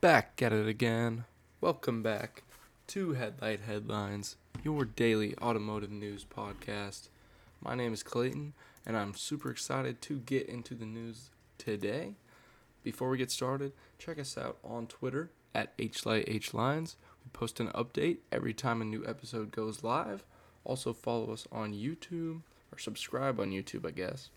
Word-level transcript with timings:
back 0.00 0.42
at 0.42 0.52
it 0.52 0.68
again. 0.68 1.24
Welcome 1.60 2.02
back 2.02 2.42
to 2.88 3.14
Headlight 3.14 3.60
Headlines, 3.60 4.36
your 4.62 4.84
daily 4.84 5.34
automotive 5.38 5.90
news 5.90 6.24
podcast. 6.24 7.08
My 7.62 7.74
name 7.74 7.94
is 7.94 8.02
Clayton, 8.02 8.52
and 8.84 8.96
I'm 8.96 9.14
super 9.14 9.50
excited 9.50 10.02
to 10.02 10.18
get 10.18 10.48
into 10.48 10.74
the 10.74 10.84
news 10.84 11.30
today. 11.56 12.14
Before 12.82 13.08
we 13.08 13.16
get 13.16 13.30
started, 13.30 13.72
check 13.98 14.18
us 14.18 14.36
out 14.36 14.58
on 14.62 14.86
Twitter 14.86 15.30
at 15.54 15.76
HlightHlines. 15.78 16.96
We 17.24 17.30
post 17.32 17.58
an 17.58 17.68
update 17.68 18.18
every 18.30 18.52
time 18.52 18.82
a 18.82 18.84
new 18.84 19.02
episode 19.06 19.50
goes 19.50 19.82
live. 19.82 20.24
Also, 20.64 20.92
follow 20.92 21.32
us 21.32 21.48
on 21.50 21.72
YouTube, 21.72 22.42
or 22.70 22.78
subscribe 22.78 23.40
on 23.40 23.50
YouTube, 23.50 23.86
I 23.86 23.92
guess 23.92 24.28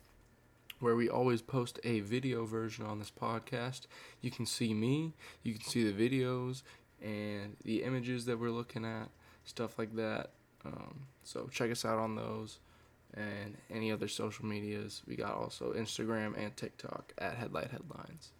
where 0.79 0.95
we 0.95 1.09
always 1.09 1.41
post 1.41 1.79
a 1.83 1.99
video 2.01 2.45
version 2.45 2.85
on 2.85 2.99
this 2.99 3.11
podcast. 3.11 3.81
You 4.21 4.31
can 4.31 4.45
see 4.45 4.73
me, 4.73 5.13
you 5.43 5.53
can 5.53 5.63
see 5.63 5.89
the 5.89 6.09
videos 6.09 6.63
and 7.01 7.55
the 7.63 7.83
images 7.83 8.25
that 8.25 8.39
we're 8.39 8.51
looking 8.51 8.85
at, 8.85 9.09
stuff 9.45 9.77
like 9.77 9.95
that. 9.95 10.31
Um, 10.65 11.07
so 11.23 11.47
check 11.51 11.71
us 11.71 11.85
out 11.85 11.99
on 11.99 12.15
those 12.15 12.59
and 13.13 13.57
any 13.71 13.91
other 13.91 14.07
social 14.07 14.45
medias. 14.45 15.01
We 15.07 15.15
got 15.15 15.33
also 15.33 15.73
Instagram 15.73 16.37
and 16.37 16.55
TikTok 16.55 17.13
at 17.17 17.35
Headlight 17.35 17.71
Headlines. 17.71 18.31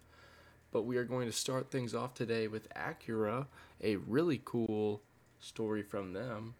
But 0.72 0.82
we 0.82 0.96
are 0.96 1.04
going 1.04 1.26
to 1.26 1.32
start 1.32 1.70
things 1.70 1.94
off 1.94 2.14
today 2.14 2.46
with 2.46 2.72
Acura, 2.74 3.46
a 3.82 3.96
really 3.96 4.40
cool 4.44 5.02
story 5.40 5.82
from 5.82 6.12
them. 6.12 6.54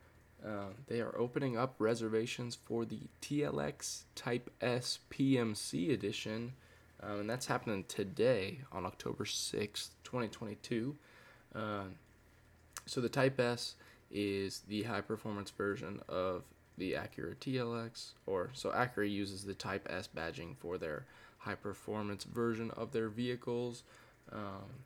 Uh, 0.44 0.72
they 0.86 1.00
are 1.00 1.16
opening 1.19 1.56
up 1.56 1.74
reservations 1.78 2.56
for 2.64 2.84
the 2.84 3.00
TLX 3.20 4.05
Type 4.14 4.50
S 4.60 4.98
PMC 5.10 5.92
edition, 5.92 6.55
um, 7.02 7.20
and 7.20 7.30
that's 7.30 7.47
happening 7.47 7.84
today 7.88 8.60
on 8.72 8.86
October 8.86 9.24
6th, 9.24 9.91
2022. 10.05 10.97
Uh, 11.55 11.82
so 12.86 13.00
the 13.00 13.08
Type 13.08 13.38
S 13.38 13.74
is 14.10 14.62
the 14.69 14.84
high 14.84 15.02
performance 15.02 15.50
version 15.50 16.00
of 16.08 16.42
the 16.78 16.92
Acura 16.94 17.36
TLX, 17.36 18.12
or 18.27 18.50
so 18.54 18.70
Acura 18.70 19.10
uses 19.10 19.44
the 19.44 19.54
Type 19.54 19.86
S 19.91 20.08
badging 20.14 20.56
for 20.56 20.78
their 20.78 21.04
high 21.38 21.54
performance 21.54 22.25
version 22.25 22.70
of 22.72 22.92
their 22.92 23.08
vehicles. 23.08 23.82
Um, 24.32 24.84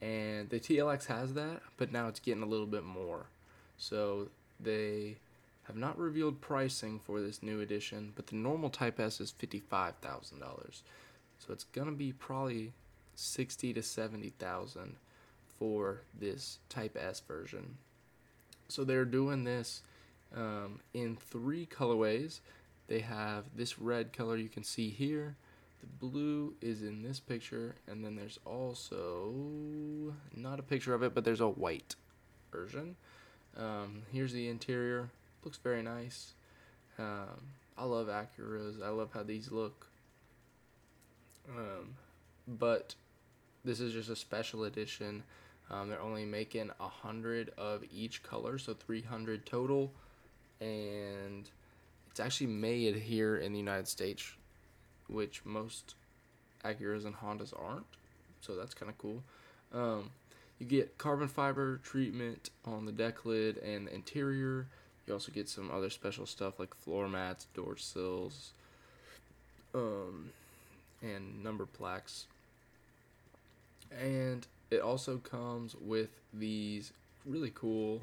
and 0.00 0.48
the 0.48 0.58
TLX 0.58 1.06
has 1.06 1.34
that, 1.34 1.60
but 1.76 1.92
now 1.92 2.08
it's 2.08 2.20
getting 2.20 2.42
a 2.42 2.46
little 2.46 2.66
bit 2.66 2.84
more. 2.84 3.26
So 3.76 4.28
they 4.62 5.16
have 5.64 5.76
not 5.76 5.98
revealed 5.98 6.40
pricing 6.40 6.98
for 6.98 7.20
this 7.20 7.42
new 7.42 7.60
edition, 7.60 8.12
but 8.16 8.26
the 8.26 8.36
normal 8.36 8.70
Type 8.70 8.98
S 8.98 9.20
is 9.20 9.30
fifty-five 9.30 9.94
thousand 9.96 10.40
dollars, 10.40 10.82
so 11.38 11.52
it's 11.52 11.64
gonna 11.64 11.92
be 11.92 12.12
probably 12.12 12.72
sixty 13.14 13.72
to 13.72 13.82
seventy 13.82 14.30
thousand 14.38 14.96
for 15.58 16.02
this 16.18 16.58
Type 16.68 16.96
S 17.00 17.20
version. 17.20 17.76
So 18.68 18.84
they're 18.84 19.04
doing 19.04 19.44
this 19.44 19.82
um, 20.36 20.80
in 20.94 21.16
three 21.16 21.66
colorways. 21.66 22.40
They 22.88 23.00
have 23.00 23.44
this 23.54 23.78
red 23.78 24.12
color 24.12 24.36
you 24.36 24.48
can 24.48 24.64
see 24.64 24.90
here. 24.90 25.36
The 25.80 25.86
blue 25.86 26.54
is 26.60 26.82
in 26.82 27.02
this 27.02 27.20
picture, 27.20 27.76
and 27.86 28.04
then 28.04 28.16
there's 28.16 28.38
also 28.44 29.32
not 30.34 30.58
a 30.58 30.62
picture 30.62 30.94
of 30.94 31.02
it, 31.02 31.14
but 31.14 31.24
there's 31.24 31.40
a 31.40 31.48
white 31.48 31.94
version. 32.52 32.96
Um, 33.56 34.02
here's 34.12 34.32
the 34.32 34.48
interior. 34.48 35.10
Looks 35.44 35.58
very 35.58 35.82
nice. 35.82 36.32
Um, 36.98 37.40
I 37.76 37.84
love 37.84 38.08
Acuras. 38.08 38.82
I 38.82 38.90
love 38.90 39.10
how 39.12 39.22
these 39.22 39.50
look. 39.50 39.86
Um, 41.48 41.94
but 42.46 42.94
this 43.64 43.80
is 43.80 43.92
just 43.92 44.10
a 44.10 44.16
special 44.16 44.64
edition. 44.64 45.22
Um, 45.70 45.88
they're 45.88 46.00
only 46.00 46.24
making 46.24 46.70
a 46.80 46.88
hundred 46.88 47.52
of 47.56 47.84
each 47.92 48.22
color, 48.22 48.58
so 48.58 48.74
300 48.74 49.46
total, 49.46 49.92
and 50.60 51.48
it's 52.10 52.20
actually 52.20 52.48
made 52.48 52.96
here 52.96 53.36
in 53.36 53.52
the 53.52 53.58
United 53.58 53.86
States, 53.86 54.32
which 55.08 55.44
most 55.44 55.94
Acuras 56.64 57.06
and 57.06 57.14
Hondas 57.14 57.52
aren't. 57.58 57.86
So 58.40 58.56
that's 58.56 58.74
kind 58.74 58.90
of 58.90 58.98
cool. 58.98 59.22
You 60.60 60.66
get 60.66 60.98
carbon 60.98 61.26
fiber 61.26 61.80
treatment 61.82 62.50
on 62.66 62.84
the 62.84 62.92
deck 62.92 63.24
lid 63.24 63.56
and 63.58 63.86
the 63.86 63.94
interior. 63.94 64.66
You 65.06 65.14
also 65.14 65.32
get 65.32 65.48
some 65.48 65.70
other 65.70 65.88
special 65.88 66.26
stuff 66.26 66.60
like 66.60 66.74
floor 66.74 67.08
mats, 67.08 67.46
door 67.54 67.78
sills, 67.78 68.50
um, 69.74 70.28
and 71.00 71.42
number 71.42 71.64
plaques. 71.64 72.26
And 73.98 74.46
it 74.70 74.82
also 74.82 75.16
comes 75.16 75.74
with 75.74 76.10
these 76.34 76.92
really 77.24 77.52
cool 77.54 78.02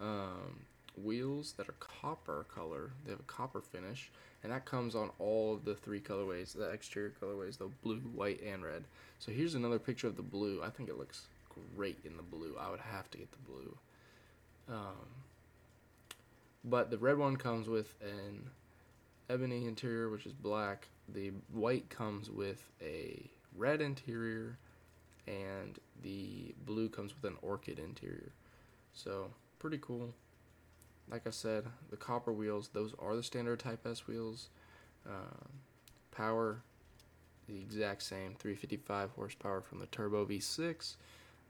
um, 0.00 0.60
wheels 1.02 1.54
that 1.56 1.70
are 1.70 1.74
copper 1.80 2.44
color. 2.54 2.90
They 3.06 3.12
have 3.12 3.20
a 3.20 3.24
copper 3.24 3.62
finish, 3.62 4.10
and 4.42 4.52
that 4.52 4.66
comes 4.66 4.94
on 4.94 5.10
all 5.18 5.54
of 5.54 5.64
the 5.64 5.74
three 5.74 6.00
colorways, 6.00 6.52
the 6.52 6.68
exterior 6.68 7.12
colorways, 7.20 7.56
the 7.56 7.70
blue, 7.82 7.96
white, 8.14 8.42
and 8.42 8.62
red. 8.62 8.84
So 9.18 9.32
here's 9.32 9.54
another 9.54 9.78
picture 9.78 10.06
of 10.06 10.16
the 10.16 10.22
blue. 10.22 10.62
I 10.62 10.68
think 10.68 10.90
it 10.90 10.98
looks 10.98 11.22
great 11.76 11.98
in 12.04 12.16
the 12.16 12.22
blue. 12.22 12.56
I 12.58 12.70
would 12.70 12.80
have 12.80 13.10
to 13.10 13.18
get 13.18 13.30
the 13.32 13.38
blue. 13.38 13.76
Um, 14.68 15.06
but 16.64 16.90
the 16.90 16.98
red 16.98 17.18
one 17.18 17.36
comes 17.36 17.68
with 17.68 17.94
an 18.00 18.50
ebony 19.28 19.66
interior, 19.66 20.08
which 20.08 20.26
is 20.26 20.32
black. 20.32 20.88
The 21.08 21.32
white 21.52 21.88
comes 21.90 22.30
with 22.30 22.64
a 22.80 23.30
red 23.54 23.80
interior, 23.80 24.58
and 25.26 25.78
the 26.02 26.54
blue 26.64 26.88
comes 26.88 27.14
with 27.14 27.30
an 27.30 27.38
orchid 27.42 27.78
interior. 27.78 28.32
So, 28.94 29.30
pretty 29.58 29.78
cool. 29.80 30.14
Like 31.10 31.26
I 31.26 31.30
said, 31.30 31.64
the 31.90 31.96
copper 31.96 32.32
wheels, 32.32 32.70
those 32.72 32.94
are 32.98 33.14
the 33.14 33.22
standard 33.22 33.58
Type 33.58 33.86
S 33.86 34.06
wheels. 34.06 34.48
Um, 35.06 35.48
power, 36.10 36.62
the 37.46 37.58
exact 37.58 38.02
same 38.02 38.34
355 38.38 39.10
horsepower 39.10 39.60
from 39.60 39.80
the 39.80 39.86
Turbo 39.86 40.24
V6 40.24 40.96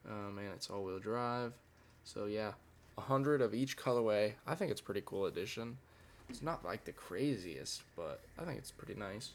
um, 0.08 0.38
and 0.38 0.48
it's 0.54 0.70
all-wheel 0.70 0.98
drive. 0.98 1.52
So 2.04 2.26
yeah, 2.26 2.52
a 2.98 3.00
hundred 3.00 3.40
of 3.40 3.54
each 3.54 3.76
colorway. 3.76 4.32
I 4.46 4.54
think 4.54 4.70
it's 4.70 4.80
pretty 4.80 5.02
cool 5.04 5.26
addition. 5.26 5.78
It's 6.28 6.42
not 6.42 6.64
like 6.64 6.84
the 6.84 6.92
craziest, 6.92 7.82
but 7.96 8.20
I 8.38 8.44
think 8.44 8.58
it's 8.58 8.70
pretty 8.70 8.98
nice. 8.98 9.32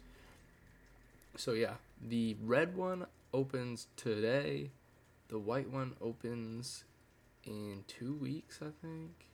So 1.35 1.53
yeah, 1.53 1.75
the 2.07 2.35
red 2.43 2.75
one 2.75 3.05
opens 3.33 3.87
today. 3.95 4.71
The 5.27 5.39
white 5.39 5.69
one 5.69 5.93
opens 6.01 6.83
in 7.45 7.83
two 7.87 8.15
weeks, 8.15 8.59
I 8.61 8.71
think. 8.81 9.27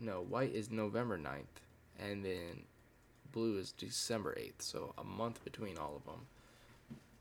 No, 0.00 0.22
white 0.22 0.54
is 0.54 0.70
November 0.70 1.18
9th, 1.18 1.62
and 2.00 2.24
then 2.24 2.64
blue 3.30 3.58
is 3.58 3.72
December 3.72 4.34
8th, 4.38 4.62
so 4.62 4.94
a 4.98 5.04
month 5.04 5.44
between 5.44 5.78
all 5.78 5.96
of 5.96 6.04
them. 6.04 6.26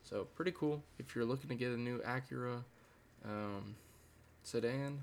So 0.03 0.25
pretty 0.35 0.51
cool. 0.51 0.83
If 0.97 1.15
you're 1.15 1.25
looking 1.25 1.49
to 1.49 1.55
get 1.55 1.71
a 1.71 1.77
new 1.77 1.99
Acura 1.99 2.63
um, 3.25 3.75
sedan, 4.43 4.99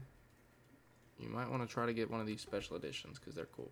you 1.19 1.29
might 1.29 1.51
want 1.51 1.67
to 1.67 1.73
try 1.73 1.87
to 1.87 1.93
get 1.93 2.11
one 2.11 2.21
of 2.21 2.27
these 2.27 2.41
special 2.41 2.77
editions 2.77 3.19
because 3.19 3.35
they're 3.35 3.49
cool. 3.57 3.71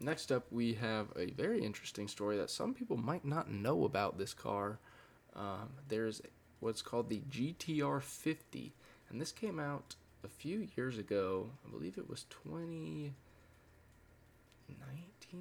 Next 0.00 0.30
up, 0.30 0.44
we 0.50 0.74
have 0.74 1.06
a 1.16 1.30
very 1.30 1.64
interesting 1.64 2.06
story 2.08 2.36
that 2.36 2.50
some 2.50 2.74
people 2.74 2.96
might 2.96 3.24
not 3.24 3.50
know 3.50 3.84
about 3.84 4.18
this 4.18 4.34
car. 4.34 4.78
Um, 5.34 5.70
there's 5.88 6.20
what's 6.60 6.82
called 6.82 7.08
the 7.08 7.22
GTR 7.30 8.02
50, 8.02 8.74
and 9.08 9.20
this 9.20 9.32
came 9.32 9.58
out 9.58 9.94
a 10.24 10.28
few 10.28 10.68
years 10.76 10.98
ago. 10.98 11.48
I 11.66 11.70
believe 11.70 11.96
it 11.96 12.10
was 12.10 12.24
2019 12.44 13.14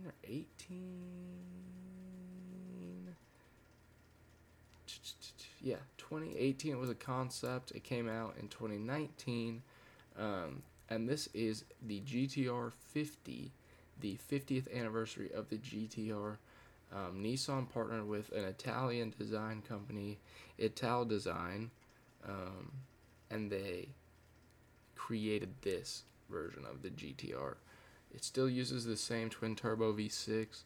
or 0.06 0.14
18 0.24 1.95
yeah, 5.62 5.78
2018 5.98 6.72
it 6.72 6.78
was 6.78 6.90
a 6.90 6.96
concept. 6.96 7.72
It 7.72 7.84
came 7.84 8.10
out 8.10 8.36
in 8.40 8.48
2019, 8.48 9.62
um, 10.20 10.62
and 10.90 11.08
this 11.08 11.28
is 11.34 11.66
the 11.86 12.02
GTR 12.02 12.72
50, 12.94 13.52
the 14.02 14.18
50th 14.32 14.74
anniversary 14.76 15.32
of 15.34 15.50
the 15.50 15.58
GTR. 15.58 16.38
Um, 16.94 17.24
Nissan 17.24 17.68
partnered 17.70 18.08
with 18.08 18.32
an 18.32 18.46
Italian 18.46 19.14
design 19.18 19.64
company, 19.68 20.20
Italdesign, 20.60 21.70
um, 22.28 22.72
and 23.30 23.52
they 23.52 23.90
created 24.96 25.50
this 25.62 26.04
version 26.30 26.64
of 26.70 26.82
the 26.82 26.90
GTR. 26.90 27.56
It 28.14 28.24
still 28.24 28.50
uses 28.50 28.86
the 28.86 28.98
same 28.98 29.30
twin 29.30 29.56
turbo 29.56 29.94
V6 29.94 30.64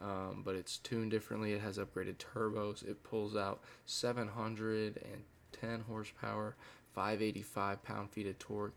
um, 0.00 0.42
but 0.44 0.54
it's 0.54 0.78
tuned 0.78 1.10
differently. 1.10 1.52
It 1.52 1.60
has 1.60 1.78
upgraded 1.78 2.16
turbos. 2.16 2.86
It 2.86 3.02
pulls 3.02 3.36
out 3.36 3.60
710 3.86 5.84
horsepower, 5.88 6.54
585 6.94 7.82
pound 7.82 8.10
feet 8.10 8.26
of 8.26 8.38
torque, 8.38 8.74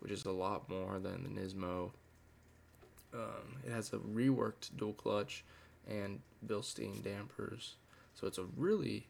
which 0.00 0.12
is 0.12 0.24
a 0.24 0.30
lot 0.30 0.68
more 0.68 0.98
than 0.98 1.22
the 1.24 1.40
Nismo. 1.40 1.90
Um, 3.12 3.56
it 3.66 3.72
has 3.72 3.92
a 3.92 3.98
reworked 3.98 4.76
dual 4.76 4.92
clutch 4.92 5.44
and 5.88 6.20
Bilstein 6.46 7.02
dampers. 7.02 7.74
So 8.14 8.26
it's 8.26 8.38
a 8.38 8.46
really, 8.56 9.06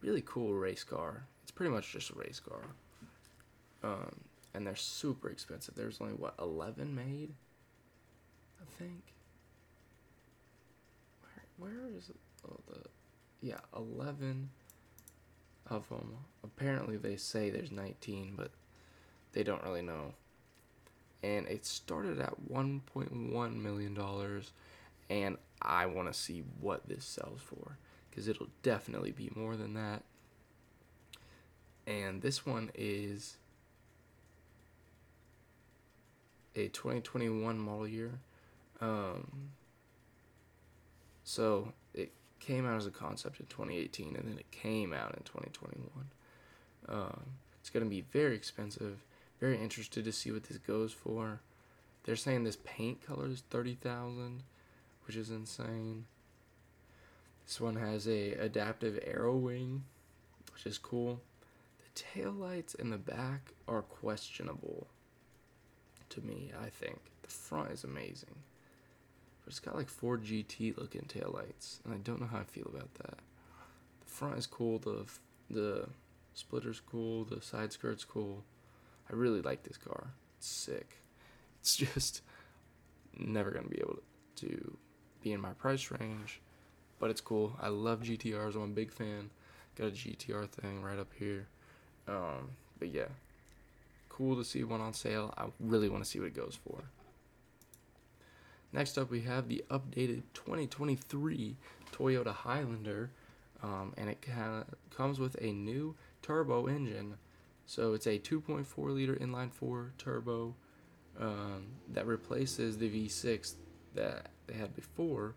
really 0.00 0.22
cool 0.24 0.54
race 0.54 0.84
car. 0.84 1.24
It's 1.42 1.50
pretty 1.50 1.72
much 1.72 1.92
just 1.92 2.10
a 2.10 2.14
race 2.14 2.40
car. 2.40 2.62
Um, 3.82 4.16
and 4.54 4.66
they're 4.66 4.76
super 4.76 5.28
expensive. 5.30 5.74
There's 5.74 6.00
only 6.00 6.14
what 6.14 6.34
eleven 6.38 6.94
made. 6.94 7.32
I 8.60 8.64
think. 8.78 9.14
Where 11.60 11.86
is? 11.96 12.10
Oh, 12.48 12.58
the 12.68 12.80
yeah 13.40 13.60
eleven 13.76 14.50
of 15.68 15.88
them. 15.88 16.16
Apparently 16.42 16.96
they 16.96 17.16
say 17.16 17.50
there's 17.50 17.70
nineteen, 17.70 18.32
but 18.36 18.50
they 19.32 19.42
don't 19.42 19.62
really 19.62 19.82
know. 19.82 20.14
And 21.22 21.46
it 21.46 21.66
started 21.66 22.18
at 22.18 22.50
one 22.50 22.80
point 22.86 23.12
one 23.12 23.62
million 23.62 23.92
dollars, 23.94 24.52
and 25.10 25.36
I 25.60 25.86
want 25.86 26.10
to 26.10 26.18
see 26.18 26.42
what 26.60 26.88
this 26.88 27.04
sells 27.04 27.40
for 27.42 27.76
because 28.08 28.26
it'll 28.26 28.48
definitely 28.62 29.12
be 29.12 29.30
more 29.34 29.54
than 29.54 29.74
that. 29.74 30.02
And 31.86 32.22
this 32.22 32.46
one 32.46 32.70
is 32.74 33.36
a 36.56 36.68
2021 36.68 37.58
model 37.58 37.86
year. 37.86 38.18
Um, 38.80 39.50
so 41.30 41.72
it 41.94 42.10
came 42.40 42.66
out 42.66 42.76
as 42.76 42.86
a 42.86 42.90
concept 42.90 43.38
in 43.38 43.46
2018 43.46 44.16
and 44.16 44.28
then 44.28 44.36
it 44.36 44.50
came 44.50 44.92
out 44.92 45.14
in 45.16 45.22
2021. 45.22 45.88
Um, 46.88 47.20
it's 47.60 47.70
going 47.70 47.84
to 47.84 47.88
be 47.88 48.00
very 48.00 48.34
expensive. 48.34 49.04
Very 49.38 49.56
interested 49.56 50.04
to 50.04 50.10
see 50.10 50.32
what 50.32 50.42
this 50.42 50.58
goes 50.58 50.92
for. 50.92 51.38
They're 52.02 52.16
saying 52.16 52.42
this 52.42 52.58
paint 52.64 53.06
color 53.06 53.28
is 53.28 53.44
30,000, 53.48 54.42
which 55.06 55.14
is 55.14 55.30
insane. 55.30 56.06
This 57.46 57.60
one 57.60 57.76
has 57.76 58.08
a 58.08 58.32
adaptive 58.32 58.98
arrow 59.06 59.36
wing, 59.36 59.84
which 60.52 60.66
is 60.66 60.78
cool. 60.78 61.20
The 61.78 62.02
tail 62.02 62.32
lights 62.32 62.74
in 62.74 62.90
the 62.90 62.98
back 62.98 63.52
are 63.68 63.82
questionable 63.82 64.88
to 66.08 66.20
me, 66.22 66.50
I 66.60 66.70
think. 66.70 66.98
The 67.22 67.28
front 67.28 67.70
is 67.70 67.84
amazing. 67.84 68.34
But 69.44 69.50
it's 69.50 69.60
got 69.60 69.76
like 69.76 69.88
Ford 69.88 70.24
GT 70.24 70.76
looking 70.76 71.06
tail 71.08 71.32
lights, 71.34 71.80
and 71.84 71.94
I 71.94 71.98
don't 71.98 72.20
know 72.20 72.26
how 72.26 72.38
I 72.38 72.44
feel 72.44 72.70
about 72.72 72.94
that. 72.94 73.18
The 74.00 74.06
front 74.06 74.38
is 74.38 74.46
cool, 74.46 74.78
the 74.78 75.06
the 75.50 75.88
splitter's 76.34 76.80
cool, 76.80 77.24
the 77.24 77.40
side 77.40 77.72
skirt's 77.72 78.04
cool. 78.04 78.44
I 79.10 79.14
really 79.14 79.40
like 79.40 79.62
this 79.62 79.76
car. 79.76 80.08
It's 80.38 80.46
sick. 80.46 80.98
It's 81.60 81.76
just 81.94 82.22
never 83.18 83.50
gonna 83.50 83.68
be 83.68 83.80
able 83.80 83.98
to 84.36 84.76
be 85.22 85.32
in 85.32 85.40
my 85.40 85.52
price 85.52 85.90
range, 85.90 86.40
but 86.98 87.10
it's 87.10 87.20
cool. 87.20 87.56
I 87.60 87.68
love 87.68 88.00
GTRs. 88.02 88.54
I'm 88.54 88.62
a 88.62 88.66
big 88.68 88.92
fan. 88.92 89.30
Got 89.76 89.88
a 89.88 89.90
GTR 89.90 90.48
thing 90.48 90.82
right 90.82 90.98
up 90.98 91.12
here. 91.18 91.46
Um, 92.08 92.50
but 92.78 92.88
yeah, 92.88 93.08
cool 94.08 94.36
to 94.36 94.44
see 94.44 94.64
one 94.64 94.80
on 94.80 94.94
sale. 94.94 95.32
I 95.36 95.46
really 95.60 95.88
want 95.88 96.04
to 96.04 96.10
see 96.10 96.18
what 96.18 96.28
it 96.28 96.34
goes 96.36 96.58
for. 96.64 96.82
Next 98.72 98.96
up, 98.98 99.10
we 99.10 99.22
have 99.22 99.48
the 99.48 99.64
updated 99.70 100.22
2023 100.34 101.56
Toyota 101.92 102.32
Highlander, 102.32 103.10
um, 103.62 103.92
and 103.96 104.08
it 104.08 104.24
comes 104.96 105.18
with 105.18 105.36
a 105.40 105.52
new 105.52 105.96
turbo 106.22 106.66
engine. 106.66 107.14
So 107.66 107.94
it's 107.94 108.06
a 108.06 108.18
2.4 108.18 108.66
liter 108.94 109.16
inline 109.16 109.52
four 109.52 109.92
turbo 109.98 110.54
um, 111.18 111.66
that 111.92 112.06
replaces 112.06 112.78
the 112.78 112.88
V6 112.88 113.54
that 113.94 114.28
they 114.46 114.54
had 114.54 114.74
before, 114.74 115.34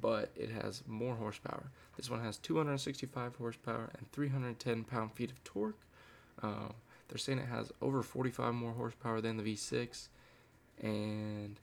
but 0.00 0.30
it 0.36 0.50
has 0.50 0.84
more 0.86 1.16
horsepower. 1.16 1.70
This 1.96 2.10
one 2.10 2.22
has 2.22 2.38
265 2.38 3.36
horsepower 3.36 3.90
and 3.98 4.10
310 4.12 4.84
pound 4.84 5.12
feet 5.12 5.30
of 5.30 5.42
torque. 5.42 5.80
Uh, 6.42 6.68
they're 7.08 7.18
saying 7.18 7.38
it 7.38 7.48
has 7.48 7.72
over 7.82 8.02
45 8.02 8.54
more 8.54 8.72
horsepower 8.72 9.20
than 9.20 9.36
the 9.36 9.42
V6, 9.42 10.08
and 10.80 11.58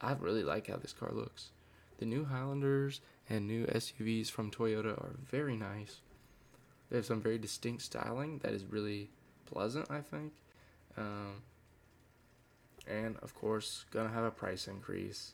I 0.00 0.12
really 0.12 0.44
like 0.44 0.68
how 0.68 0.76
this 0.76 0.92
car 0.92 1.10
looks. 1.12 1.50
The 1.98 2.06
new 2.06 2.24
Highlanders 2.24 3.00
and 3.28 3.46
new 3.46 3.66
SUVs 3.66 4.30
from 4.30 4.50
Toyota 4.50 4.92
are 4.98 5.16
very 5.24 5.56
nice. 5.56 6.00
They 6.90 6.96
have 6.96 7.06
some 7.06 7.20
very 7.20 7.38
distinct 7.38 7.82
styling 7.82 8.38
that 8.38 8.52
is 8.52 8.64
really 8.64 9.10
pleasant, 9.46 9.90
I 9.90 10.00
think. 10.00 10.32
Um, 10.96 11.42
and 12.86 13.16
of 13.18 13.34
course, 13.34 13.84
gonna 13.90 14.10
have 14.10 14.24
a 14.24 14.30
price 14.30 14.68
increase. 14.68 15.32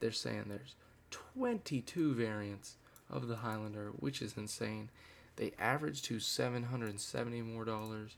They're 0.00 0.12
saying 0.12 0.44
there's 0.46 0.74
22 1.10 2.14
variants 2.14 2.76
of 3.10 3.28
the 3.28 3.36
Highlander, 3.36 3.90
which 3.98 4.22
is 4.22 4.36
insane. 4.36 4.90
They 5.36 5.52
average 5.58 6.02
to 6.02 6.20
770 6.20 7.42
more 7.42 7.64
dollars, 7.64 8.16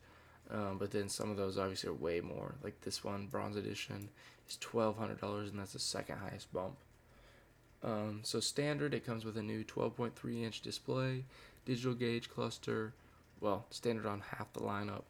um, 0.51 0.79
but 0.79 0.91
then 0.91 1.09
some 1.09 1.31
of 1.31 1.37
those 1.37 1.59
obviously 1.59 1.91
are 1.91 1.95
way 1.95 2.21
more. 2.21 2.55
Like 2.63 2.81
this 2.83 3.03
one, 3.03 3.27
Bronze 3.27 3.57
Edition, 3.57 4.09
is 4.49 4.59
$1,200, 4.61 5.51
and 5.51 5.59
that's 5.59 5.73
the 5.73 5.79
second 5.79 6.19
highest 6.19 6.53
bump. 6.53 6.77
Um, 7.83 8.21
so 8.23 8.41
standard, 8.41 8.95
it 8.95 9.05
comes 9.05 9.25
with 9.25 9.37
a 9.37 9.43
new 9.43 9.65
12.3 9.65 10.43
inch 10.43 10.61
display, 10.61 11.25
digital 11.67 11.95
gauge 11.95 12.31
cluster, 12.31 12.93
well, 13.41 13.67
standard 13.71 14.07
on 14.07 14.21
half 14.21 14.53
the 14.53 14.61
lineup. 14.61 15.03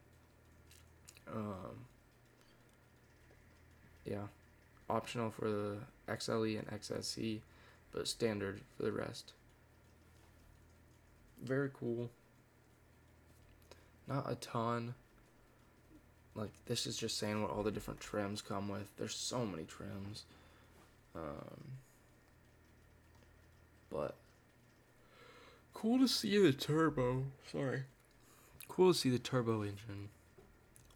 Um, 1.32 1.86
yeah, 4.04 4.26
optional 4.90 5.30
for 5.30 5.48
the 5.48 5.76
XLE 6.08 6.58
and 6.58 6.80
XSE, 6.80 7.40
but 7.92 8.08
standard 8.08 8.60
for 8.76 8.82
the 8.82 8.92
rest. 8.92 9.32
Very 11.42 11.70
cool. 11.72 12.10
Not 14.08 14.30
a 14.30 14.34
ton. 14.34 14.94
Like 16.34 16.50
this 16.66 16.86
is 16.86 16.96
just 16.96 17.18
saying 17.18 17.42
what 17.42 17.50
all 17.50 17.62
the 17.62 17.70
different 17.70 18.00
trims 18.00 18.42
come 18.42 18.68
with. 18.68 18.88
There's 18.96 19.14
so 19.14 19.46
many 19.46 19.64
trims. 19.64 20.24
Um, 21.14 21.78
but 23.90 24.16
cool 25.72 25.98
to 26.00 26.08
see 26.08 26.36
the 26.38 26.52
turbo. 26.52 27.24
Sorry. 27.50 27.84
Cool 28.66 28.92
to 28.92 28.98
see 28.98 29.10
the 29.10 29.18
turbo 29.18 29.62
engine 29.62 30.08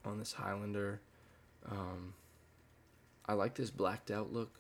on 0.05 0.19
this 0.19 0.33
Highlander. 0.33 1.01
Um, 1.71 2.15
I 3.27 3.35
like 3.35 3.55
this 3.55 3.71
blacked 3.71 4.11
out 4.11 4.33
look 4.33 4.59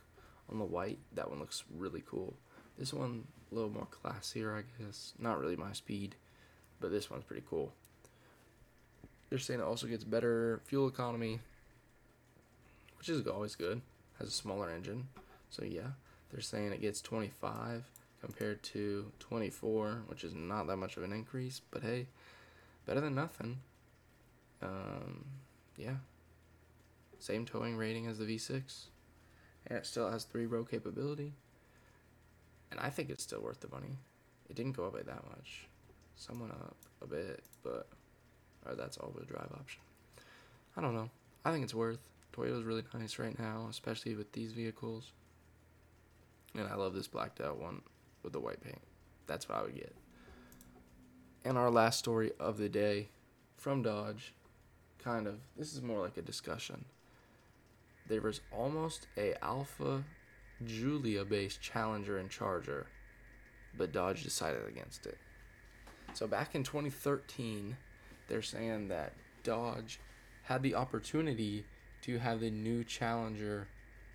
on 0.50 0.58
the 0.58 0.64
white. 0.64 0.98
That 1.14 1.30
one 1.30 1.40
looks 1.40 1.64
really 1.76 2.04
cool. 2.06 2.34
This 2.78 2.92
one 2.92 3.24
a 3.50 3.54
little 3.54 3.70
more 3.70 3.88
classier, 3.90 4.56
I 4.56 4.62
guess. 4.78 5.14
Not 5.18 5.40
really 5.40 5.56
my 5.56 5.72
speed, 5.72 6.14
but 6.80 6.92
this 6.92 7.10
one's 7.10 7.24
pretty 7.24 7.44
cool. 7.48 7.72
They're 9.30 9.38
saying 9.38 9.60
it 9.60 9.64
also 9.64 9.86
gets 9.86 10.04
better 10.04 10.60
fuel 10.64 10.88
economy, 10.88 11.40
which 12.98 13.08
is 13.08 13.26
always 13.26 13.54
good. 13.54 13.82
Has 14.18 14.28
a 14.28 14.32
smaller 14.32 14.70
engine, 14.70 15.08
so 15.50 15.64
yeah. 15.64 15.92
They're 16.30 16.40
saying 16.40 16.72
it 16.72 16.80
gets 16.80 17.00
25 17.00 17.84
compared 18.20 18.62
to 18.64 19.12
24, 19.20 20.02
which 20.06 20.24
is 20.24 20.34
not 20.34 20.66
that 20.66 20.76
much 20.76 20.96
of 20.96 21.02
an 21.02 21.12
increase, 21.12 21.60
but 21.70 21.82
hey, 21.82 22.06
better 22.86 23.00
than 23.00 23.14
nothing. 23.14 23.58
Um, 24.62 25.24
yeah. 25.76 25.96
Same 27.18 27.44
towing 27.44 27.76
rating 27.76 28.06
as 28.06 28.18
the 28.18 28.24
V6. 28.24 28.86
And 29.66 29.78
it 29.78 29.86
still 29.86 30.10
has 30.10 30.24
three 30.24 30.46
row 30.46 30.64
capability. 30.64 31.32
And 32.70 32.80
I 32.80 32.90
think 32.90 33.10
it's 33.10 33.22
still 33.22 33.40
worth 33.40 33.60
the 33.60 33.68
money. 33.68 33.98
It 34.50 34.56
didn't 34.56 34.76
go 34.76 34.86
up 34.86 34.94
by 34.94 35.02
that 35.02 35.24
much. 35.28 35.68
Some 36.16 36.40
went 36.40 36.52
up 36.52 36.76
a 37.02 37.06
bit, 37.06 37.42
but 37.62 37.86
or 38.66 38.74
that's 38.74 38.96
all 38.98 39.10
wheel 39.10 39.24
drive 39.26 39.50
option. 39.52 39.80
I 40.76 40.80
don't 40.80 40.94
know. 40.94 41.10
I 41.44 41.52
think 41.52 41.64
it's 41.64 41.74
worth. 41.74 41.98
Toyota's 42.32 42.64
really 42.64 42.84
nice 42.94 43.18
right 43.18 43.38
now, 43.38 43.66
especially 43.70 44.14
with 44.14 44.32
these 44.32 44.52
vehicles. 44.52 45.12
And 46.54 46.68
I 46.68 46.74
love 46.74 46.94
this 46.94 47.08
blacked 47.08 47.40
out 47.40 47.60
one 47.60 47.82
with 48.22 48.32
the 48.32 48.40
white 48.40 48.60
paint. 48.60 48.80
That's 49.26 49.48
what 49.48 49.58
I 49.58 49.62
would 49.62 49.74
get. 49.74 49.94
And 51.44 51.56
our 51.58 51.70
last 51.70 51.98
story 51.98 52.32
of 52.38 52.58
the 52.58 52.68
day 52.68 53.08
from 53.56 53.82
Dodge, 53.82 54.34
kind 55.02 55.26
of, 55.26 55.38
this 55.56 55.72
is 55.74 55.82
more 55.82 56.00
like 56.00 56.16
a 56.16 56.22
discussion. 56.22 56.84
There 58.08 58.20
was 58.20 58.40
almost 58.52 59.06
a 59.16 59.34
Alfa 59.44 60.04
Giulia 60.64 61.24
based 61.24 61.60
Challenger 61.60 62.18
and 62.18 62.30
Charger, 62.30 62.86
but 63.76 63.92
Dodge 63.92 64.24
decided 64.24 64.66
against 64.66 65.06
it. 65.06 65.18
So 66.14 66.26
back 66.26 66.54
in 66.54 66.64
2013, 66.64 67.76
they're 68.28 68.42
saying 68.42 68.88
that 68.88 69.14
Dodge 69.42 69.98
had 70.44 70.62
the 70.62 70.74
opportunity 70.74 71.64
to 72.02 72.18
have 72.18 72.40
the 72.40 72.50
new 72.50 72.84
Challenger 72.84 73.68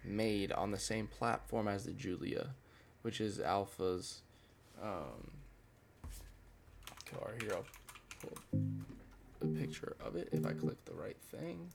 made 0.04 0.52
on 0.52 0.72
the 0.72 0.80
same 0.80 1.08
platform 1.08 1.68
as 1.68 1.86
the 1.86 1.92
Giulia, 1.92 2.50
which 3.02 3.20
is 3.20 3.40
Alfa's 3.40 4.22
um, 4.82 5.32
car. 7.12 7.34
Here, 7.42 7.54
I'll 7.54 7.66
pull 8.22 8.62
a 9.42 9.46
picture 9.60 9.96
of 10.06 10.16
it 10.16 10.30
if 10.32 10.46
I 10.46 10.54
click 10.54 10.84
the 10.86 10.94
right 10.94 11.18
thing. 11.32 11.70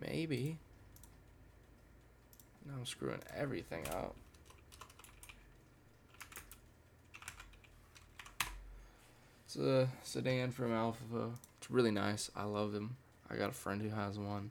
Maybe. 0.00 0.58
Now 2.66 2.74
I'm 2.78 2.86
screwing 2.86 3.20
everything 3.36 3.86
up. 3.88 4.14
It's 9.44 9.56
a 9.56 9.88
sedan 10.02 10.50
from 10.50 10.72
Alfa. 10.72 11.32
It's 11.62 11.70
really 11.70 11.92
nice. 11.92 12.28
I 12.34 12.42
love 12.42 12.72
them. 12.72 12.96
I 13.30 13.36
got 13.36 13.48
a 13.48 13.52
friend 13.52 13.80
who 13.80 13.90
has 13.90 14.18
one. 14.18 14.50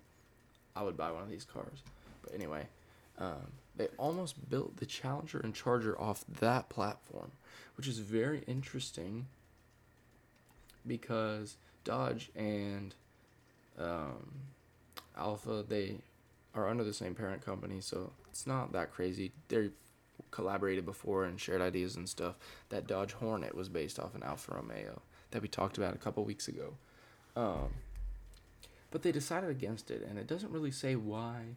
I 0.77 0.81
would 0.81 0.95
buy 0.95 1.11
one 1.11 1.23
of 1.23 1.29
these 1.29 1.43
cars. 1.43 1.83
But 2.23 2.33
anyway, 2.33 2.67
um, 3.19 3.51
they 3.75 3.89
almost 3.97 4.49
built 4.49 4.77
the 4.77 4.85
Challenger 4.85 5.41
and 5.41 5.53
Charger 5.53 5.99
off 5.99 6.23
that 6.39 6.69
platform, 6.69 7.33
which 7.75 7.85
is 7.85 7.97
very 7.99 8.43
interesting 8.47 9.27
because 10.87 11.57
Dodge 11.83 12.29
and 12.33 12.95
um, 13.77 14.31
Alfa 15.17 15.65
they 15.67 15.97
are 16.55 16.69
under 16.69 16.85
the 16.85 16.93
same 16.93 17.13
parent 17.13 17.45
company, 17.45 17.81
so 17.81 18.13
it's 18.29 18.47
not 18.47 18.71
that 18.71 18.93
crazy. 18.93 19.33
They're 19.49 19.71
collaborated 20.31 20.85
before 20.85 21.25
and 21.25 21.37
shared 21.37 21.59
ideas 21.59 21.97
and 21.97 22.07
stuff. 22.07 22.35
That 22.69 22.87
Dodge 22.87 23.11
Hornet 23.11 23.53
was 23.53 23.67
based 23.67 23.99
off 23.99 24.15
an 24.15 24.23
Alfa 24.23 24.55
Romeo 24.55 25.01
that 25.31 25.41
we 25.41 25.49
talked 25.49 25.77
about 25.77 25.93
a 25.93 25.97
couple 25.97 26.23
weeks 26.23 26.47
ago. 26.47 26.75
Um, 27.35 27.69
but 28.91 29.03
they 29.03 29.11
decided 29.11 29.50
against 29.50 29.89
it, 29.89 30.05
and 30.07 30.19
it 30.19 30.27
doesn't 30.27 30.51
really 30.51 30.71
say 30.71 30.95
why. 30.95 31.55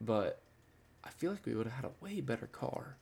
But 0.00 0.40
I 1.04 1.10
feel 1.10 1.30
like 1.30 1.44
we 1.44 1.54
would 1.54 1.66
have 1.66 1.76
had 1.76 1.84
a 1.84 2.04
way 2.04 2.20
better 2.20 2.46
car. 2.46 2.96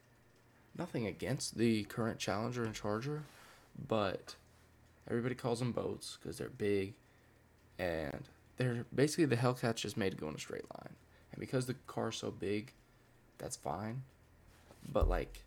Nothing 0.79 1.07
against 1.07 1.59
the 1.59 1.85
current 1.85 2.19
Challenger 2.19 2.65
and 2.65 2.75
Charger, 2.75 3.23
but 3.89 4.37
everybody 5.09 5.35
calls 5.35 5.59
them 5.59 5.73
boats 5.73 6.19
because 6.21 6.39
they're 6.39 6.49
big, 6.49 6.95
and 7.79 8.23
they're 8.57 8.87
basically 8.95 9.27
the 9.27 9.37
Hellcats 9.37 9.77
just 9.77 9.97
made 9.97 10.11
to 10.11 10.17
go 10.17 10.29
in 10.29 10.35
a 10.35 10.39
straight 10.39 10.65
line. 10.75 10.95
And 11.33 11.41
because 11.41 11.67
the 11.67 11.75
car's 11.87 12.17
so 12.17 12.31
big, 12.31 12.73
that's 13.39 13.57
fine. 13.57 14.03
But 14.91 15.09
like, 15.09 15.43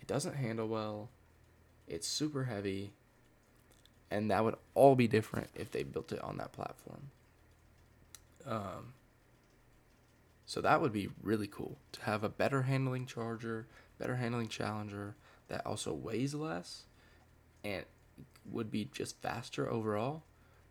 it 0.00 0.06
doesn't 0.06 0.34
handle 0.34 0.68
well. 0.68 1.08
It's 1.88 2.06
super 2.06 2.44
heavy. 2.44 2.92
And 4.14 4.30
that 4.30 4.44
would 4.44 4.54
all 4.74 4.94
be 4.94 5.08
different 5.08 5.48
if 5.56 5.72
they 5.72 5.82
built 5.82 6.12
it 6.12 6.22
on 6.22 6.36
that 6.36 6.52
platform. 6.52 7.10
Um, 8.46 8.92
so 10.46 10.60
that 10.60 10.80
would 10.80 10.92
be 10.92 11.08
really 11.20 11.48
cool 11.48 11.78
to 11.92 12.02
have 12.02 12.22
a 12.22 12.28
better 12.28 12.62
handling 12.62 13.06
charger, 13.06 13.66
better 13.98 14.14
handling 14.14 14.46
challenger 14.46 15.16
that 15.48 15.66
also 15.66 15.92
weighs 15.92 16.32
less 16.32 16.84
and 17.64 17.84
would 18.48 18.70
be 18.70 18.88
just 18.92 19.20
faster 19.20 19.68
overall. 19.68 20.22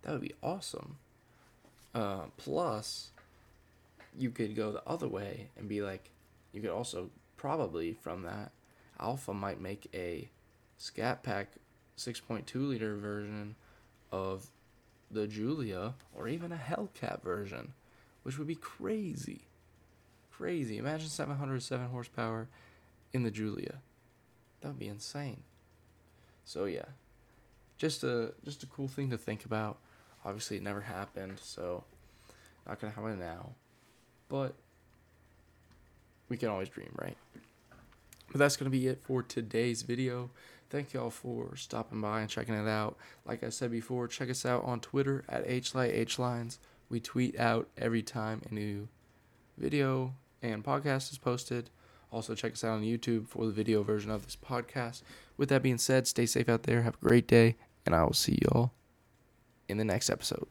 That 0.03 0.13
would 0.13 0.21
be 0.21 0.35
awesome. 0.41 0.99
Uh, 1.93 2.27
plus, 2.37 3.11
you 4.17 4.29
could 4.29 4.55
go 4.55 4.71
the 4.71 4.87
other 4.87 5.09
way 5.09 5.49
and 5.57 5.67
be 5.67 5.81
like, 5.81 6.11
you 6.53 6.61
could 6.61 6.69
also 6.69 7.09
probably 7.35 7.91
from 7.91 8.21
that, 8.21 8.53
Alfa 9.01 9.33
might 9.33 9.59
make 9.59 9.89
a 9.93 10.29
Scat 10.77 11.23
Pack 11.23 11.49
6.2 11.97 12.55
liter 12.55 12.95
version 12.95 13.55
of 14.11 14.47
the 15.11 15.27
Giulia 15.27 15.93
or 16.15 16.27
even 16.27 16.51
a 16.51 16.57
Hellcat 16.57 17.21
version, 17.21 17.73
which 18.23 18.37
would 18.37 18.47
be 18.47 18.55
crazy. 18.55 19.41
Crazy. 20.31 20.77
Imagine 20.77 21.09
707 21.09 21.87
horsepower 21.87 22.47
in 23.13 23.23
the 23.23 23.31
Giulia. 23.31 23.75
That 24.61 24.69
would 24.69 24.79
be 24.79 24.87
insane. 24.87 25.43
So 26.45 26.65
yeah. 26.65 26.85
Just 27.77 28.03
a 28.03 28.33
just 28.45 28.63
a 28.63 28.67
cool 28.67 28.87
thing 28.87 29.09
to 29.09 29.17
think 29.17 29.45
about. 29.45 29.77
Obviously 30.25 30.57
it 30.57 30.63
never 30.63 30.81
happened, 30.81 31.39
so 31.39 31.83
not 32.65 32.79
gonna 32.79 32.93
happen 32.93 33.19
now. 33.19 33.51
But 34.29 34.53
we 36.29 36.37
can 36.37 36.49
always 36.49 36.69
dream, 36.69 36.91
right? 36.95 37.17
But 38.31 38.39
that's 38.39 38.55
to 38.57 38.69
be 38.69 38.87
it 38.87 39.01
for 39.01 39.21
today's 39.21 39.83
video. 39.83 40.31
Thank 40.73 40.91
y'all 40.91 41.11
for 41.11 41.55
stopping 41.55 42.01
by 42.01 42.21
and 42.21 42.29
checking 42.29 42.55
it 42.55 42.67
out. 42.67 42.97
Like 43.27 43.43
I 43.43 43.49
said 43.49 43.69
before, 43.69 44.07
check 44.07 44.31
us 44.31 44.43
out 44.43 44.63
on 44.63 44.79
Twitter 44.79 45.23
at 45.29 45.47
HlightHlines. 45.47 46.57
We 46.89 46.99
tweet 46.99 47.39
out 47.39 47.69
every 47.77 48.01
time 48.01 48.41
a 48.49 48.51
new 48.51 48.87
video 49.55 50.15
and 50.41 50.63
podcast 50.63 51.11
is 51.11 51.19
posted. 51.19 51.69
Also, 52.11 52.33
check 52.33 52.53
us 52.53 52.63
out 52.63 52.77
on 52.77 52.81
YouTube 52.81 53.27
for 53.27 53.45
the 53.45 53.51
video 53.51 53.83
version 53.83 54.09
of 54.09 54.25
this 54.25 54.35
podcast. 54.35 55.03
With 55.37 55.49
that 55.49 55.61
being 55.61 55.77
said, 55.77 56.07
stay 56.07 56.25
safe 56.25 56.49
out 56.49 56.63
there. 56.63 56.81
Have 56.81 56.95
a 56.95 57.05
great 57.05 57.27
day, 57.27 57.55
and 57.85 57.93
I 57.93 58.03
will 58.03 58.13
see 58.13 58.39
y'all 58.41 58.71
in 59.69 59.77
the 59.77 59.85
next 59.85 60.09
episode. 60.09 60.47